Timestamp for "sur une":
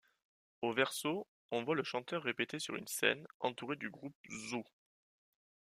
2.57-2.87